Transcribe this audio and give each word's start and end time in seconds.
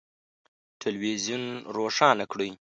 تلویزون 0.81 1.43
روښانه 1.75 2.25
کړئ 2.31 2.49